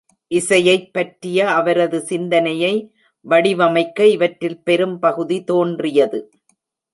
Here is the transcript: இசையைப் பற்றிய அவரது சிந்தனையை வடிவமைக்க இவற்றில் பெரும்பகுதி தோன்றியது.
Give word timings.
இசையைப் 0.31 0.93
பற்றிய 0.93 1.49
அவரது 1.49 1.99
சிந்தனையை 2.01 2.73
வடிவமைக்க 3.25 4.07
இவற்றில் 4.07 4.63
பெரும்பகுதி 4.63 5.43
தோன்றியது. 5.43 6.19